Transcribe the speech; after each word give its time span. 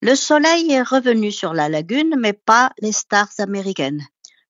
Le 0.00 0.14
soleil 0.14 0.70
est 0.70 0.82
revenu 0.82 1.32
sur 1.32 1.54
la 1.54 1.68
lagune, 1.68 2.14
mais 2.16 2.32
pas 2.32 2.70
les 2.80 2.92
stars 2.92 3.32
américaines. 3.38 4.06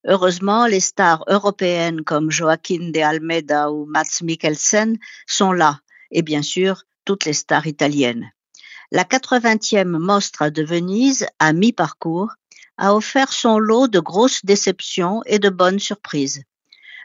Heureusement, 0.06 0.66
les 0.66 0.80
stars 0.80 1.24
européennes 1.26 2.04
comme 2.04 2.30
Joaquin 2.30 2.90
de 2.90 3.00
Almeida 3.00 3.72
ou 3.72 3.86
Mats 3.86 4.20
Mikkelsen 4.22 4.98
sont 5.26 5.52
là, 5.52 5.80
et 6.10 6.20
bien 6.20 6.42
sûr, 6.42 6.84
toutes 7.06 7.24
les 7.24 7.32
stars 7.32 7.66
italiennes. 7.66 8.30
La 8.92 9.04
80e 9.04 9.86
Mostra 9.86 10.50
de 10.50 10.62
Venise, 10.62 11.26
à 11.38 11.54
mi-parcours, 11.54 12.34
a 12.76 12.94
offert 12.94 13.32
son 13.32 13.58
lot 13.58 13.88
de 13.88 14.00
grosses 14.00 14.44
déceptions 14.44 15.22
et 15.24 15.38
de 15.38 15.48
bonnes 15.48 15.80
surprises. 15.80 16.42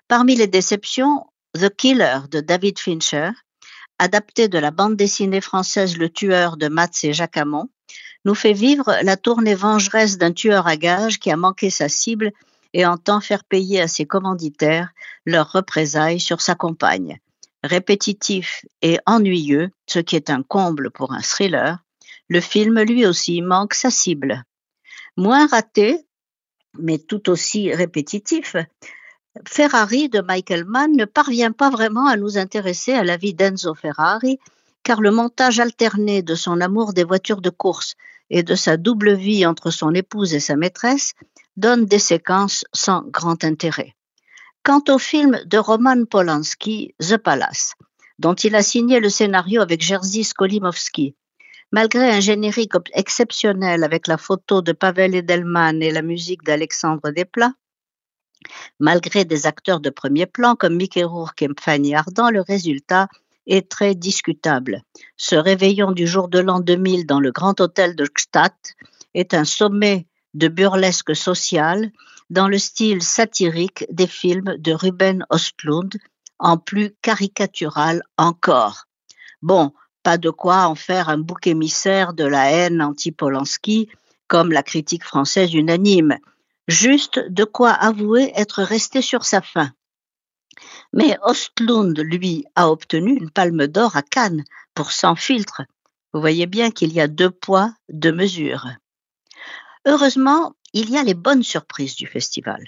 Parmi 0.09 0.35
les 0.35 0.47
déceptions, 0.47 1.25
The 1.55 1.73
Killer 1.73 2.19
de 2.29 2.41
David 2.41 2.77
Fincher, 2.77 3.31
adapté 3.99 4.49
de 4.49 4.59
la 4.59 4.71
bande 4.71 4.97
dessinée 4.97 5.39
française 5.39 5.97
Le 5.97 6.09
Tueur 6.09 6.57
de 6.57 6.67
Mats 6.67 7.03
et 7.03 7.13
Jacquamont, 7.13 7.69
nous 8.25 8.35
fait 8.35 8.53
vivre 8.53 8.95
la 9.03 9.17
tournée 9.17 9.55
vengeresse 9.55 10.17
d'un 10.17 10.31
tueur 10.31 10.67
à 10.67 10.77
gages 10.77 11.19
qui 11.19 11.31
a 11.31 11.37
manqué 11.37 11.69
sa 11.69 11.89
cible 11.89 12.31
et 12.73 12.85
entend 12.85 13.21
faire 13.21 13.43
payer 13.43 13.81
à 13.81 13.87
ses 13.87 14.05
commanditaires 14.05 14.89
leurs 15.25 15.51
représailles 15.51 16.19
sur 16.19 16.41
sa 16.41 16.55
compagne. 16.55 17.19
Répétitif 17.63 18.65
et 18.81 18.99
ennuyeux, 19.05 19.69
ce 19.87 19.99
qui 19.99 20.15
est 20.15 20.29
un 20.29 20.43
comble 20.43 20.91
pour 20.91 21.13
un 21.13 21.21
thriller, 21.21 21.79
le 22.27 22.41
film 22.41 22.81
lui 22.81 23.05
aussi 23.05 23.41
manque 23.41 23.73
sa 23.73 23.89
cible. 23.89 24.43
Moins 25.17 25.47
raté, 25.47 26.05
mais 26.77 26.97
tout 26.97 27.29
aussi 27.29 27.73
répétitif, 27.73 28.55
Ferrari 29.47 30.09
de 30.09 30.21
Michael 30.21 30.65
Mann 30.65 30.91
ne 30.95 31.05
parvient 31.05 31.51
pas 31.51 31.69
vraiment 31.69 32.07
à 32.07 32.17
nous 32.17 32.37
intéresser 32.37 32.93
à 32.93 33.03
la 33.03 33.17
vie 33.17 33.33
d'Enzo 33.33 33.73
Ferrari, 33.73 34.39
car 34.83 35.01
le 35.01 35.11
montage 35.11 35.59
alterné 35.59 36.21
de 36.21 36.35
son 36.35 36.61
amour 36.61 36.93
des 36.93 37.03
voitures 37.03 37.41
de 37.41 37.49
course 37.49 37.95
et 38.29 38.43
de 38.43 38.55
sa 38.55 38.77
double 38.77 39.13
vie 39.13 39.45
entre 39.45 39.71
son 39.71 39.93
épouse 39.93 40.33
et 40.33 40.39
sa 40.39 40.55
maîtresse 40.55 41.13
donne 41.57 41.85
des 41.85 41.99
séquences 41.99 42.65
sans 42.73 43.03
grand 43.03 43.43
intérêt. 43.43 43.95
Quant 44.63 44.83
au 44.89 44.97
film 44.97 45.41
de 45.45 45.57
Roman 45.57 46.05
Polanski, 46.05 46.95
The 46.99 47.17
Palace, 47.17 47.73
dont 48.19 48.35
il 48.35 48.55
a 48.55 48.63
signé 48.63 48.99
le 48.99 49.09
scénario 49.09 49.61
avec 49.61 49.81
Jerzy 49.81 50.23
Skolimowski, 50.23 51.15
malgré 51.71 52.09
un 52.09 52.19
générique 52.19 52.73
exceptionnel 52.93 53.83
avec 53.83 54.07
la 54.07 54.17
photo 54.17 54.61
de 54.61 54.71
Pavel 54.71 55.15
Edelman 55.15 55.81
et 55.81 55.91
la 55.91 56.01
musique 56.01 56.43
d'Alexandre 56.43 57.11
Desplat, 57.11 57.53
Malgré 58.79 59.25
des 59.25 59.45
acteurs 59.45 59.79
de 59.79 59.89
premier 59.89 60.25
plan 60.25 60.55
comme 60.55 60.75
Mickey 60.75 61.03
Rourke 61.03 61.41
et 61.43 61.49
Fanny 61.59 61.95
Ardant, 61.95 62.29
le 62.29 62.41
résultat 62.41 63.07
est 63.47 63.69
très 63.69 63.95
discutable. 63.95 64.81
Ce 65.17 65.35
réveillon 65.35 65.91
du 65.91 66.07
jour 66.07 66.27
de 66.27 66.39
l'an 66.39 66.59
2000 66.59 67.05
dans 67.05 67.19
le 67.19 67.31
grand 67.31 67.59
hôtel 67.59 67.95
de 67.95 68.05
Gstaad 68.05 68.53
est 69.13 69.33
un 69.33 69.45
sommet 69.45 70.07
de 70.33 70.47
burlesque 70.47 71.15
social 71.15 71.91
dans 72.29 72.47
le 72.47 72.57
style 72.57 73.01
satirique 73.01 73.85
des 73.91 74.07
films 74.07 74.55
de 74.57 74.73
Ruben 74.73 75.25
Ostlund, 75.29 75.97
en 76.39 76.57
plus 76.57 76.95
caricatural 77.01 78.01
encore. 78.17 78.85
Bon, 79.41 79.73
pas 80.03 80.17
de 80.17 80.29
quoi 80.29 80.65
en 80.67 80.75
faire 80.75 81.09
un 81.09 81.17
bouc 81.17 81.47
émissaire 81.47 82.13
de 82.13 82.25
la 82.25 82.51
haine 82.51 82.81
anti-Polanski, 82.81 83.89
comme 84.27 84.51
la 84.51 84.63
critique 84.63 85.03
française 85.03 85.53
unanime, 85.53 86.17
juste 86.67 87.19
de 87.29 87.43
quoi 87.43 87.71
avouer 87.71 88.31
être 88.35 88.63
resté 88.63 89.01
sur 89.01 89.25
sa 89.25 89.41
faim. 89.41 89.71
Mais 90.93 91.17
Ostlund, 91.23 91.99
lui, 91.99 92.45
a 92.55 92.69
obtenu 92.69 93.17
une 93.17 93.31
palme 93.31 93.65
d'or 93.67 93.97
à 93.97 94.03
Cannes 94.03 94.43
pour 94.75 94.91
Sans 94.91 95.15
filtre. 95.15 95.63
Vous 96.13 96.21
voyez 96.21 96.45
bien 96.45 96.69
qu'il 96.69 96.93
y 96.93 97.01
a 97.01 97.07
deux 97.07 97.31
poids, 97.31 97.73
deux 97.89 98.11
mesures. 98.11 98.67
Heureusement, 99.85 100.55
il 100.73 100.91
y 100.91 100.97
a 100.97 101.03
les 101.03 101.15
bonnes 101.15 101.43
surprises 101.43 101.95
du 101.95 102.05
festival. 102.05 102.63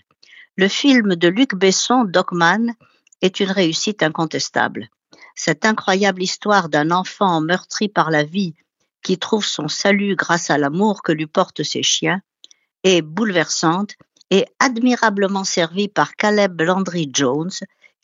Le 0.57 0.67
film 0.67 1.15
de 1.15 1.27
Luc 1.27 1.53
Besson, 1.53 2.03
Dogman, 2.03 2.73
est 3.21 3.39
une 3.39 3.51
réussite 3.51 4.01
incontestable. 4.01 4.89
Cette 5.35 5.65
incroyable 5.65 6.23
histoire 6.23 6.69
d'un 6.69 6.91
enfant 6.91 7.41
meurtri 7.41 7.89
par 7.89 8.09
la 8.09 8.23
vie 8.23 8.55
qui 9.03 9.19
trouve 9.19 9.45
son 9.45 9.67
salut 9.67 10.15
grâce 10.15 10.49
à 10.49 10.57
l'amour 10.57 11.03
que 11.03 11.11
lui 11.11 11.27
portent 11.27 11.63
ses 11.63 11.83
chiens 11.83 12.21
est 12.83 13.01
bouleversante 13.01 13.93
et 14.31 14.45
admirablement 14.59 15.43
servie 15.43 15.87
par 15.87 16.15
Caleb 16.15 16.59
Landry 16.61 17.09
Jones, 17.13 17.51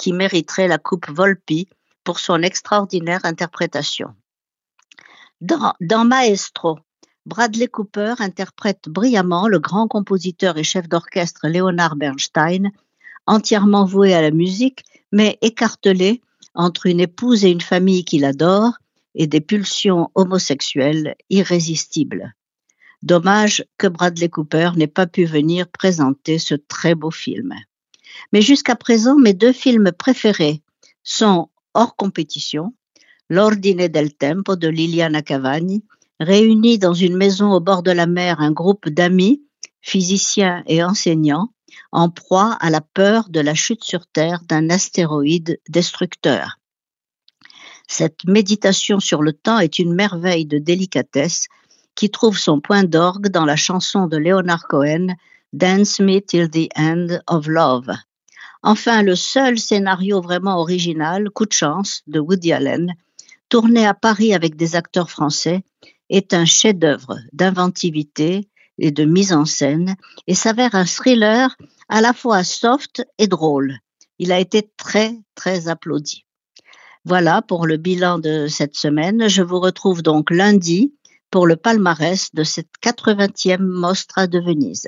qui 0.02 0.14
mériterait 0.14 0.68
la 0.68 0.80
coupe 0.80 1.08
Volpi 1.12 1.70
pour 2.04 2.20
son 2.20 2.42
extraordinaire 2.42 3.24
interprétation. 3.24 4.16
Dans, 5.42 6.06
Maestro, 6.06 6.80
Bradley 7.28 7.68
Cooper 7.68 8.16
interprète 8.18 8.90
brillamment 8.90 9.48
le 9.48 9.60
grand 9.60 9.88
compositeur 9.88 10.58
et 10.58 10.64
chef 10.64 10.90
d'orchestre 10.90 11.48
Leonard 11.48 11.96
Bernstein, 11.98 12.72
entièrement 13.28 13.86
voué 13.86 14.16
à 14.16 14.24
la 14.24 14.32
musique, 14.32 14.84
mais 15.12 15.38
écartelé 15.44 16.22
entre 16.56 16.88
une 16.88 17.00
épouse 17.00 17.46
et 17.46 17.52
une 17.52 17.62
famille 17.62 18.04
qu'il 18.04 18.26
adore 18.26 18.74
et 19.14 19.28
des 19.28 19.42
pulsions 19.42 20.10
homosexuelles 20.16 21.16
irrésistibles. 21.30 22.34
Dommage 23.04 23.66
que 23.78 23.86
Bradley 23.86 24.30
Cooper 24.30 24.72
n'ait 24.76 24.88
pas 24.88 25.06
pu 25.06 25.26
venir 25.26 25.68
présenter 25.68 26.40
ce 26.40 26.56
très 26.56 26.96
beau 26.96 27.12
film. 27.12 27.54
Mais 28.34 28.42
jusqu'à 28.42 28.76
présent, 28.76 29.18
mes 29.18 29.34
deux 29.34 29.54
films 29.54 29.92
préférés 29.98 30.62
sont 31.04 31.50
hors 31.74 31.96
compétition, 31.96 32.74
L'Ordine 33.30 33.88
del 33.88 34.14
Tempo 34.14 34.58
de 34.58 34.68
Liliana 34.68 35.22
Cavani, 35.22 35.86
réunis 36.20 36.78
dans 36.78 36.94
une 36.94 37.16
maison 37.16 37.54
au 37.54 37.62
bord 37.62 37.82
de 37.82 37.92
la 37.92 38.06
mer 38.06 38.42
un 38.42 38.52
groupe 38.52 38.90
d'amis, 38.90 39.42
physiciens 39.82 40.64
et 40.68 40.84
enseignants, 40.84 41.54
en 41.94 42.10
proie 42.10 42.58
à 42.60 42.70
la 42.70 42.82
peur 42.82 43.30
de 43.30 43.40
la 43.40 43.54
chute 43.54 43.86
sur 43.86 44.06
Terre 44.06 44.42
d'un 44.48 44.70
astéroïde 44.70 45.62
destructeur. 45.70 46.60
Cette 47.88 48.26
méditation 48.26 49.00
sur 49.00 49.22
le 49.22 49.34
temps 49.34 49.60
est 49.60 49.80
une 49.80 49.94
merveille 49.94 50.46
de 50.46 50.58
délicatesse 50.58 51.48
qui 51.96 52.10
trouve 52.10 52.38
son 52.38 52.62
point 52.62 52.84
d'orgue 52.84 53.30
dans 53.30 53.46
la 53.46 53.56
chanson 53.56 54.08
de 54.08 54.18
Leonard 54.18 54.68
Cohen, 54.68 55.08
Dance 55.54 56.00
Me 56.00 56.22
Till 56.22 56.50
the 56.50 56.70
End 56.78 57.20
of 57.28 57.46
Love. 57.46 57.92
Enfin, 58.64 59.04
le 59.04 59.18
seul 59.18 59.60
scénario 59.60 60.22
vraiment 60.22 60.58
original, 60.58 61.30
Coup 61.30 61.46
de 61.46 61.52
chance, 61.52 62.04
de 62.08 62.22
Woody 62.22 62.54
Allen, 62.54 62.94
tourné 63.50 63.86
à 63.86 63.94
Paris 63.94 64.34
avec 64.34 64.56
des 64.56 64.78
acteurs 64.78 65.12
français, 65.12 65.66
est 66.10 66.34
un 66.34 66.46
chef-d'œuvre 66.46 67.18
d'inventivité 67.34 68.48
et 68.78 68.92
de 68.92 69.04
mise 69.04 69.34
en 69.34 69.44
scène 69.44 69.98
et 70.26 70.36
s'avère 70.36 70.74
un 70.74 70.86
thriller 70.86 71.54
à 71.90 72.00
la 72.00 72.14
fois 72.14 72.46
soft 72.46 73.06
et 73.18 73.28
drôle. 73.28 73.78
Il 74.20 74.32
a 74.32 74.40
été 74.40 74.72
très, 74.78 75.20
très 75.36 75.68
applaudi. 75.68 76.26
Voilà 77.04 77.42
pour 77.42 77.68
le 77.68 77.76
bilan 77.76 78.20
de 78.20 78.48
cette 78.48 78.78
semaine. 78.78 79.28
Je 79.28 79.42
vous 79.42 79.60
retrouve 79.60 80.02
donc 80.02 80.32
lundi 80.32 80.94
pour 81.30 81.46
le 81.46 81.58
palmarès 81.58 82.34
de 82.34 82.46
cette 82.46 82.72
80e 82.82 83.60
Mostra 83.60 84.28
de 84.28 84.40
Venise. 84.40 84.88